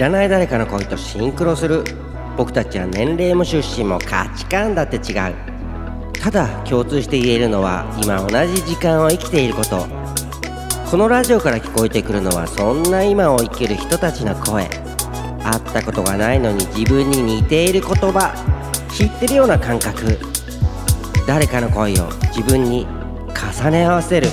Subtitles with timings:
[0.00, 1.84] らない誰かの恋とシンクロする。
[2.36, 5.34] 僕たちは年齢も出身も価値観だって違う。
[6.18, 9.86] ただ共通して言えるのは今同じ時間を生きていること。
[10.90, 14.64] このラジオから聞こえてくるのはそんな今を生きる人たちの声。
[14.64, 18.34] 会ったことがないのに自分に似ている言葉。
[18.90, 20.18] 知ってるような感覚。
[21.26, 22.86] 誰かの声を自分に
[23.62, 24.28] 重ね合わせる。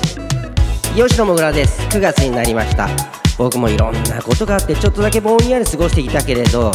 [0.96, 1.82] 吉野もぐらです。
[1.90, 3.17] 9月になりました。
[3.38, 6.72] 僕もいろんなことがあってちょっとだけぼんやり過ごしてきたけれど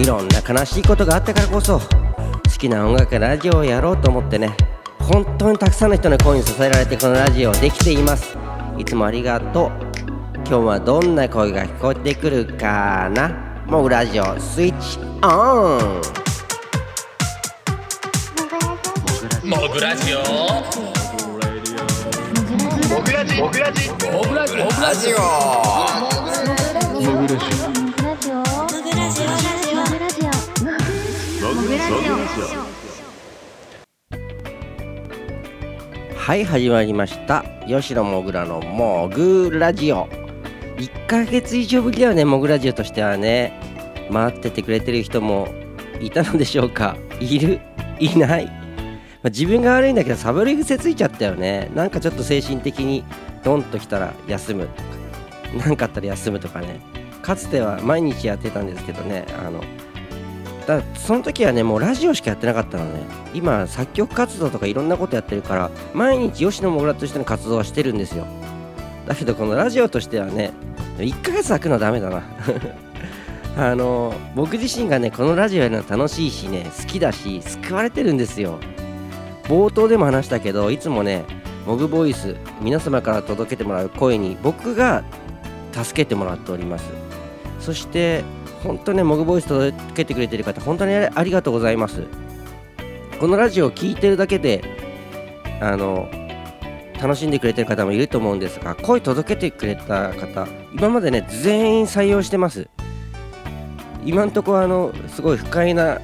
[0.00, 4.56] いろんな悲しいことがあったからこそ好きな音楽やラジオをやろうと思ってね
[5.04, 8.38] 本当にたくさんの人の声に支えられてこのラジオできています。
[8.78, 9.70] いつもありがとう。
[10.46, 13.28] 今日はどんな声が聞こえてくるかな。
[13.66, 16.00] もぐラジオスイッチオン。
[19.44, 21.03] モグラジオ。
[22.94, 23.90] モグラジモグラジ。
[23.90, 25.16] モグラジモグラジオ
[36.16, 37.44] はい始まりました。
[37.66, 40.06] 吉野もぐらのもぐラジオ。
[40.76, 43.60] 1ヶ月以上ぶりだよねもぐラジオとしてはね。
[44.08, 45.48] 待っててくれてる人も
[46.00, 46.96] いたのでしょうか。
[47.18, 47.58] いる
[47.98, 48.48] いない、
[49.24, 51.70] まあ自分が悪いんだけどサボり癖ついちゃったよね。
[51.74, 53.02] なんかちょっと精神的に
[53.42, 54.88] ドンときたら休むとか。
[55.66, 56.78] 何かあったら休むとかね。
[57.22, 59.24] かつては毎日やってたんですけどね。
[59.38, 59.64] あの
[60.66, 63.00] だその時はねもうラジオしかやってなかったのね。
[63.32, 68.26] 今作曲活動とかいろんなことやってるから毎日吉野もぐらとしての活動はしてるんですよ。
[69.06, 70.52] だけどこのラジオとしてはね
[70.98, 72.22] 1ヶ月空くのはダメだな。
[73.56, 78.58] あの僕自身がねこのラジオやるの楽しいしね好きだし救われてるんですよ。
[79.48, 81.24] 冒頭でも話したけどいつもね
[81.66, 85.04] モグボイス皆様から届けてもらう声に僕が
[85.72, 86.84] 助けてもらっております。
[87.60, 88.22] そして
[88.62, 92.04] 本当ねモグボイス届けてくれてる方本当にありがとうございます。
[93.18, 94.62] このラジオを聴いてるだけで
[95.60, 96.08] あの
[97.00, 102.68] 楽しんでくれてる方もいると思うんですが声届けてくれた方今までね全員採用してます。
[104.04, 105.98] 今んとこあのすごい不快な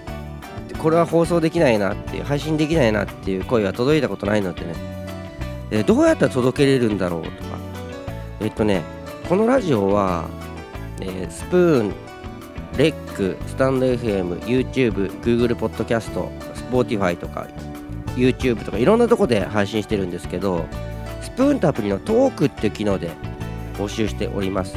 [0.83, 4.75] これは放送できないなっていう配信できないなっていう声は届いたことないのでね。
[5.71, 7.59] えどうやったら届けれるんだろうとか。
[8.41, 8.83] えっとね
[9.29, 10.27] このラジオは、
[11.01, 11.95] えスプーン
[12.77, 16.31] レックスタンド FM YouTube Google ポッドキャスト
[16.71, 17.47] Spotify とか
[18.17, 20.65] YouTube とかいろんなとこで配信してるんですけど
[21.21, 23.11] スプーンとアプリのトークっていう機能で
[23.75, 24.77] 募集しております。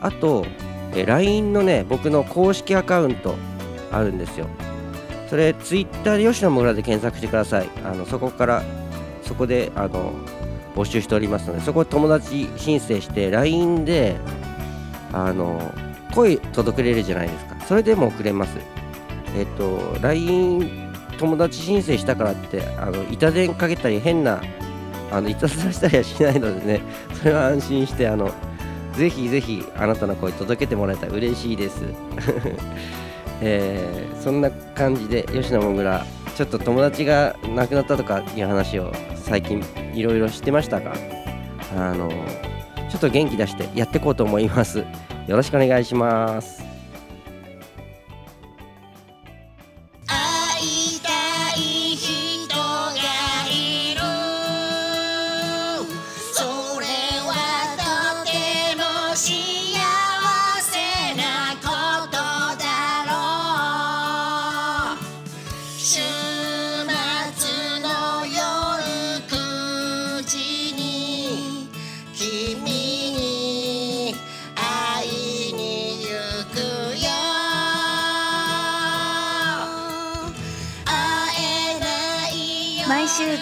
[0.00, 0.46] あと、
[0.94, 3.34] え LINE のね僕の公式アカウント
[3.90, 4.46] あるんですよ。
[5.32, 7.68] それ Twitter で吉野村で検索してください。
[7.86, 8.62] あのそこから
[9.22, 10.12] そこであの
[10.76, 14.18] 募集しておりますのでそこ友達申請して LINE で
[15.10, 15.72] あの
[16.14, 17.56] 声届けれるじゃないですか。
[17.66, 18.58] それでも送れます。
[19.34, 24.42] えっと LINE 友達申請したからってあの板電かけたり変な
[25.10, 26.82] あのいたずらしたりはしないのでね
[27.22, 28.30] それは安心してあの
[28.98, 31.80] ぜひぜひあなたの声届けてもらえたら嬉しいです。
[33.42, 39.60] えーそんな感じで吉野もぐらちょっと友達が亡くなったとかいう話を最近
[39.94, 40.94] いろいろしてましたが
[41.76, 42.08] あの
[42.88, 44.78] ちょっと元気出してやっていこうと思います。
[45.26, 46.71] よろしくお願いします。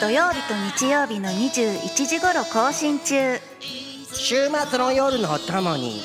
[0.01, 3.39] 土曜日と日曜日の21時頃更新中。
[4.13, 6.03] 週末の夜のお供に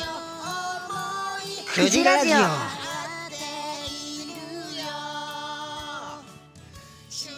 [1.74, 2.38] くじラジオ
[7.10, 7.34] 週末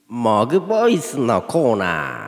[0.07, 2.26] モグボイスのコーナー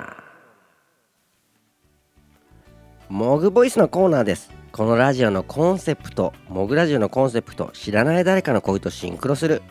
[3.19, 4.49] モグボイスのコーナーです。
[4.71, 9.61] このラジオのコンセプトモグラジオのコンセプト知らない誰かの声とシンクロする。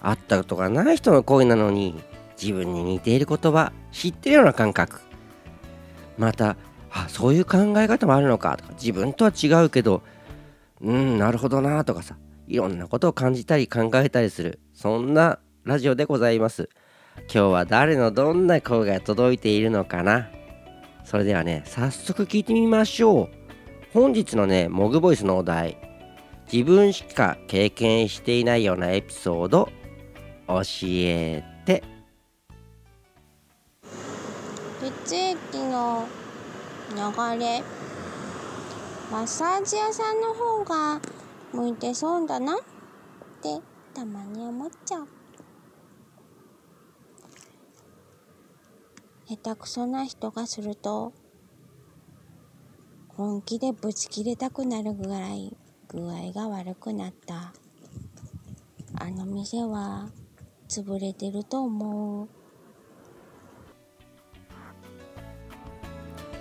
[0.00, 2.02] 会ったことがない人の声なのに
[2.36, 5.00] 自分に似ている言葉知ってるような感覚。
[6.18, 6.56] また
[6.90, 10.02] あそういう考え方もあるのかとか自分とは違うけど
[10.80, 12.16] うんなるほどなとかさ
[12.48, 16.68] いろんなことを感じたり考えたりするそんなラジオでございます。
[17.32, 20.28] 今日は誰のどんな声が届いているのかな。
[21.04, 23.28] それではね早速聞いてみましょう。
[23.92, 25.76] 本日のねモグボイスのお題。
[26.52, 29.68] 自分しか経験していないようなエピソード
[30.48, 31.82] 教えて。
[35.06, 35.36] 血液
[35.70, 36.06] の
[36.90, 36.96] 流
[37.38, 37.62] れ。
[39.10, 41.00] マッサージ屋さんの方が
[41.52, 42.56] 向いてそうだなっ
[43.42, 43.60] て
[43.92, 45.08] たまに思っちゃう。
[49.36, 51.14] 下手くそな人がすると
[53.16, 55.56] 本気でぶち切れたくなるぐらい
[55.88, 57.52] 具合が悪くなった。
[58.94, 60.10] あの店は
[60.68, 62.28] 潰れてると思う。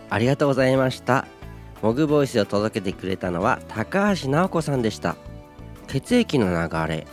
[0.09, 1.27] ありがとうございました。
[1.81, 5.15] モグボイスを届けてくれたのは高橋直子さんでした。
[5.87, 7.07] 血液の流れ、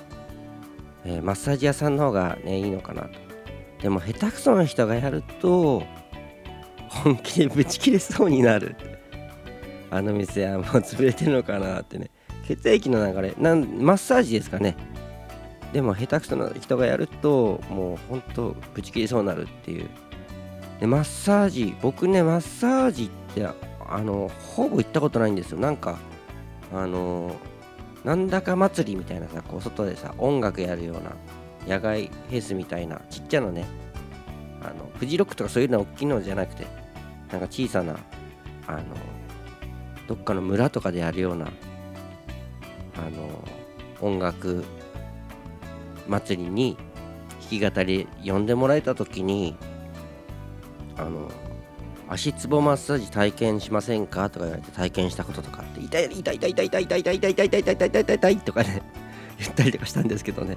[1.04, 3.27] えーマッサージ屋さんの方がねいいのかなと。
[3.82, 5.82] でも下手くそな人がやると
[6.88, 8.76] 本気でブチ切れそうになる。
[9.90, 12.10] あの店はもう潰れてるのかなってね。
[12.46, 14.76] 血液の流れなんマッサージですかね。
[15.72, 19.88] でも下手くそな人がやるともうほんとブチ切れそうになるっていう。
[20.80, 23.54] でマッサージ僕ねマッサージってあ
[24.02, 25.58] のほぼ行ったことないんですよ。
[25.58, 25.98] なんか
[26.72, 27.36] あの
[28.04, 31.16] なんだか祭りみたいなさこう外でさ音楽やるような。
[31.68, 33.66] 野外フェスみたいなちっちゃなね
[34.62, 36.66] あのフジロックとかそういうのは大きいのじゃなくて
[37.30, 37.98] なんか小さな
[38.66, 38.82] あの
[40.08, 41.46] どっかの村とかでやるような
[42.96, 43.44] あの
[44.00, 44.64] 音楽
[46.08, 46.76] 祭りに
[47.50, 49.54] 弾き語り呼んでもらえた時に
[50.96, 51.30] あの
[52.08, 58.82] 足つぼマッサージ体験しませんかとか言われて体験したこととかって痛い痛い痛い痛い痛い痛い痛い痛い痛い痛い痛い痛い痛い痛い痛いとかね
[59.38, 60.56] 言ったりとかしたんですけどね。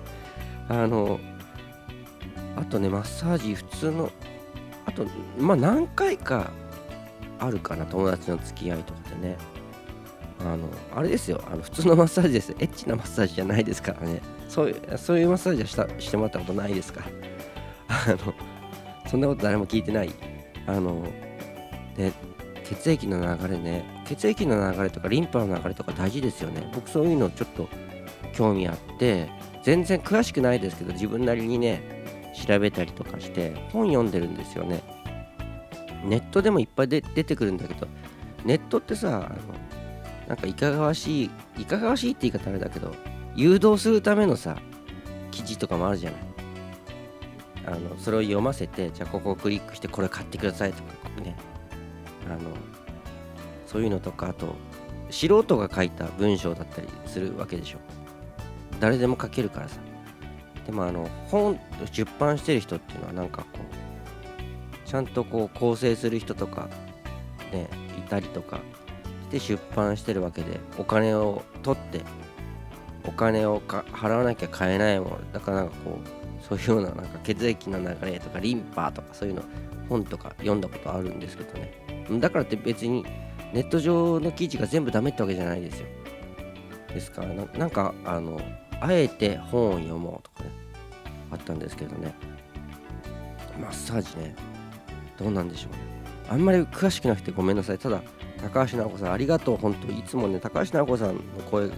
[0.71, 1.19] あの
[2.55, 4.11] あとねマッサージ普通の
[4.85, 5.05] あと
[5.37, 6.49] まあ何回か
[7.39, 9.37] あるかな友達の付き合いとかでね。
[10.39, 14.21] あのあれですよあの普通のマッサージですエッチなマッサージじゃないですからね。
[14.47, 17.07] そういうそういうマッサージはしたしてもらったことないですから。
[17.89, 18.33] あの
[19.07, 20.11] そんなこと誰も聞いてない。
[20.65, 21.03] あの
[21.95, 22.11] で
[22.63, 23.85] 血液の流れね。
[24.05, 26.71] 血液の流れとかリンパの流れとか大事ですよね。
[26.73, 27.67] 僕そういうのちょっと
[28.33, 29.29] 興味あって
[29.63, 31.81] 全然詳しくないですけど自分なりにね
[32.47, 34.81] 調べたりとかして本読んでるんですよね。
[36.03, 37.87] ネットでもいっぱいで出てくるんだけど
[38.43, 41.29] ネットってさあのなんかいかがわしい
[41.59, 42.95] いかがわしいって言い方あれだけど
[43.35, 44.57] 誘導するためのさ
[45.29, 46.21] 記事とかもあるじゃない。
[47.67, 51.35] あのそれを読ませてじゃあここをクリックしてこれ買ってくださいとかね。
[52.27, 52.49] あの
[53.67, 54.55] そういうのとかあと
[55.11, 57.77] 素人が書いた文章だったりするわけでしょ。
[58.81, 59.77] 誰でも書けるからさ。
[60.65, 61.59] でもあの本
[61.91, 63.59] 出版してる人っていうのはなんかこ
[64.85, 66.69] うちゃんとこう構成する人とか
[67.51, 67.67] ね
[67.97, 68.59] いたりとか
[69.29, 72.01] して出版してるわけでお金を取って
[73.03, 75.31] お金を払わなきゃ買えないもの。
[75.33, 79.43] だからなんかこうそういうようななんか血液の流れとかリンパとかそういうの
[79.89, 81.73] 本とか読んだことあるんですけどね。
[82.19, 83.03] だからって別に
[83.53, 85.87] ネット上の記事が全部ダメってわけじゃないですよ。
[86.93, 88.39] ですからななんかあの
[88.81, 90.49] あえて本を読もうとかね
[91.31, 92.13] あったんですけどね。
[93.59, 94.35] マッサージね。
[95.17, 95.77] どうなんでしょうね。
[96.29, 97.77] あんまり詳しくなくてごめんなさい。
[97.77, 98.01] ただ
[98.41, 101.75] 高橋直子さんありがとう本当いつもね高橋直子さんの声と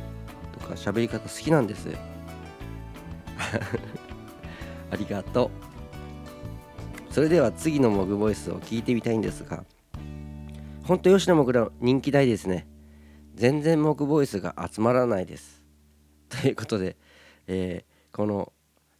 [0.62, 1.90] か喋り方好きなんです。
[4.90, 5.52] ありがと
[7.10, 7.14] う。
[7.14, 9.64] それでは次のモグボイスを聞いてみたいんですが
[10.84, 12.68] 本当吉野モグラ人気大ですね。
[13.36, 15.63] 全然モグボイスが集まらないです。
[16.42, 16.96] ということで、
[17.48, 18.54] えーこの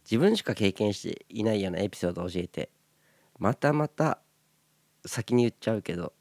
[0.04, 2.68] 自分しか経験していないようなエピソードを教えて
[3.38, 4.18] またまた
[5.06, 6.12] 先に言っちゃうけど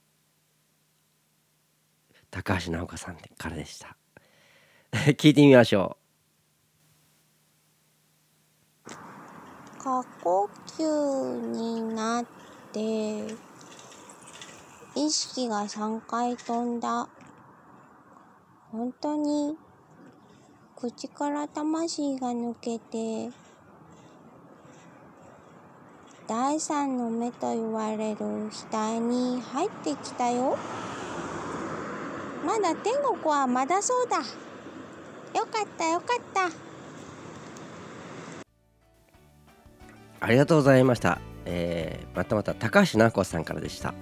[2.29, 3.96] 高橋直子さんからでした。
[5.13, 5.98] 聞いてみましょ
[8.88, 8.89] う。
[9.79, 12.25] 過呼吸になっ
[12.72, 13.27] て
[14.96, 17.10] 意識が3回飛んだ。
[18.72, 19.58] 本当に
[20.84, 23.30] 口から魂が抜けて
[26.28, 28.18] 第三の目と言われる
[28.70, 30.58] 額に入ってきたよ。
[32.46, 34.18] まだ天国はまだそうだ。
[34.18, 34.24] よ
[35.46, 36.50] かったよかった。
[40.20, 43.94] ありがとうございました、えーまたまた高橋直子さんからでした。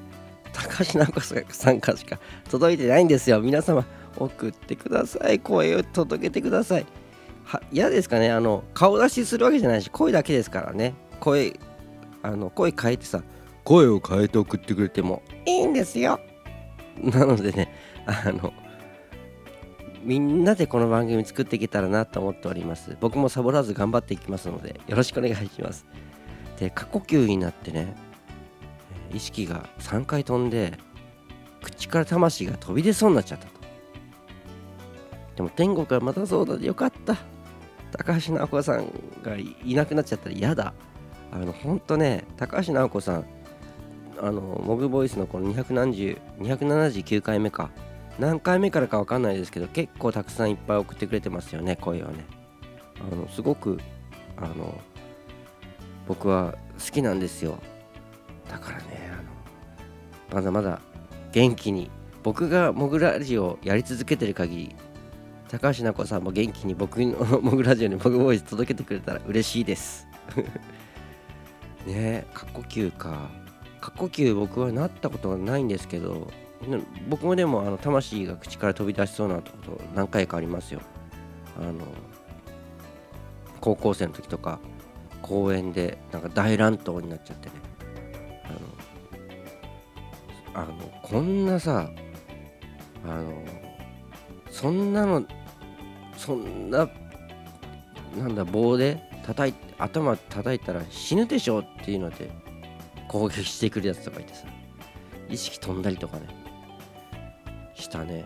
[0.52, 1.22] 高橋直子
[1.54, 2.18] さんからしか
[2.50, 3.40] 届いてないんですよ。
[3.40, 3.86] 皆様
[4.18, 5.40] 送ってください。
[5.40, 6.86] 声を届けてください。
[7.44, 8.32] は嫌ですかね。
[8.32, 10.94] あの顔出しするわけじゃないし声だけですからね。
[11.20, 11.60] 声
[12.24, 13.24] あの声変えてさ
[13.64, 15.22] 声を変えて送ってくれても。
[15.46, 16.20] いいんですよ。
[16.98, 17.74] なのでね
[18.06, 18.54] あの
[20.04, 22.98] みんなでこの番組作っていけたらなと思っております。
[23.00, 25.86] 僕もサボらず頑張っていきますのでよろしくお願いします。
[26.60, 27.96] で過呼吸になってね
[29.14, 30.78] 意識が3回飛んで
[31.62, 33.61] 口から魂が飛び出そうになっちゃったと
[35.36, 36.58] でも天国はまたそうだ。
[36.58, 37.18] でよかった。
[37.92, 38.88] 高橋直子さん
[39.22, 40.74] がいなくなっちゃったら嫌だ。
[41.32, 43.26] あのほんとね高橋直子さん
[44.20, 47.70] あのモグボイスのこの270 279回目か。
[48.20, 52.26] 何回目からか分かんないですけど結構たくさんいっぱい送ってくれてますよね声をね。
[53.00, 53.80] あのすごく
[54.38, 54.80] あの
[56.08, 57.58] 僕は好きなんですよ。
[58.50, 59.24] だからねあの
[60.36, 60.82] まだまだ
[61.32, 61.90] 元気に
[62.22, 64.76] 僕がモグラジオをやり続けてる限り
[65.52, 70.08] 高橋菜子さんも元気に僕のモグラジオにモグボイス届けてくれたら嬉しいです。
[71.86, 73.30] ねえ過呼吸か。
[73.82, 76.32] 過呼吸僕はなったことがないんですけど
[77.10, 80.80] 僕もでもあの魂が口から飛び出しそうなこと何回かありますよ。
[81.60, 81.74] あの
[83.60, 84.60] 高校生の時とか
[85.22, 87.56] 公園でなんか大乱闘になっちゃってね。
[90.54, 91.90] あのあのこんなさ
[93.06, 93.44] あの
[94.50, 95.26] そんなの
[96.18, 96.90] そんな
[98.18, 102.30] なんだ棒で叩い頭叩いたら死ぬでしょっていうので
[103.08, 104.46] 攻撃してくるやつとかいてさ。
[105.30, 106.24] 意識飛んだりとかね。
[107.74, 108.26] したね。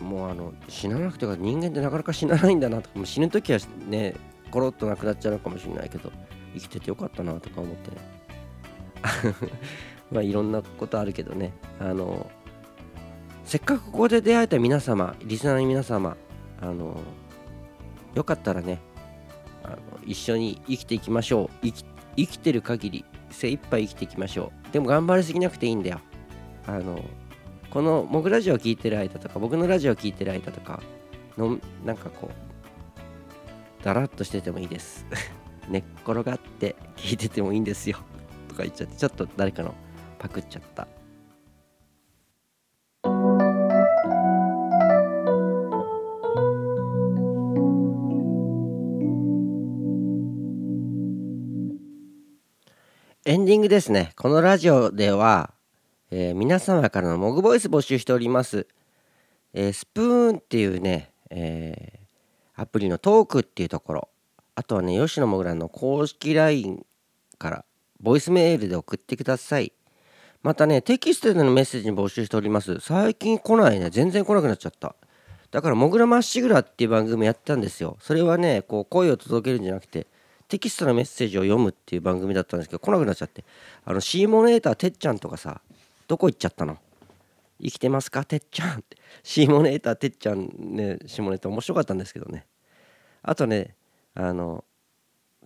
[0.00, 2.98] もうあの死ななくてか人間ってなかなか死なないんだなとか。
[2.98, 4.14] も死ぬ時はね
[4.50, 6.12] コロッとなくなっちゃうのかもしれないけど
[6.54, 7.96] 生きててよかったなとか思ってね。
[10.10, 11.52] まあいろんなことあるけどね。
[11.80, 12.30] あの
[13.44, 16.16] せっかくここで出会えた皆様リスナーの皆様
[16.62, 16.98] あの
[18.14, 18.80] よかったらね
[19.64, 19.76] あの
[20.06, 21.66] 一緒に生きていきましょう。
[21.66, 21.84] 生き
[22.16, 24.72] 生きてる限り精一杯生きていきましょう。
[24.72, 26.00] でも頑張りすぎなくていいんだよ。
[26.66, 27.02] あの
[27.70, 30.82] このモグラジオを聞いてる間とか僕のラジオを聞いてる間とか
[31.36, 35.06] のなんかこうだらっとしててもいいです。
[35.68, 37.98] 寝っ転がって聞いててもいいんですよ。
[38.48, 39.74] とか言っちゃってちょっと誰かの
[40.18, 40.86] パクっちゃった。
[53.24, 54.10] エンディングですね。
[54.16, 55.54] このラジオでは、
[56.10, 58.66] えー皆様からのモグボイス募集しております、
[59.54, 64.08] えースプーンっていうね、えーアプリのトークっていうところ。
[64.56, 66.84] あとはね吉野もぐらの公式 LINE
[67.38, 67.64] から
[68.00, 69.72] ボイスメールで送ってください。
[70.42, 72.80] またねテキストでのメッセージに募集しております。
[72.80, 73.90] 最近来ないね。
[73.90, 74.96] 全然来なくなっちゃった。
[75.52, 77.98] だから「もぐらまっしぐら」っていう番組やってたんですよ。
[78.00, 80.08] それはねこう声を届けるんじゃなくて
[80.52, 83.42] テキストのメッセージを読むっていう番組だったんですけど来なくなっちゃって。
[83.86, 85.62] あのシーモネーターてっちゃんとかさ
[86.08, 86.76] どこ行っちゃったの？
[87.58, 88.26] 生きてますか？
[88.26, 88.98] てっちゃんって。
[89.22, 92.44] シーモネーターてっちゃんね下ネーター面白かったんですけどね。
[93.22, 93.76] あとね
[94.14, 94.62] あの